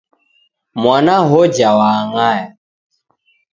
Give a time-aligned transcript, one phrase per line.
[0.81, 2.57] Mwana hoja waangaya.